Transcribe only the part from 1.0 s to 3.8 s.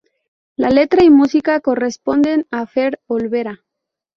y música corresponden a Fher Olvera.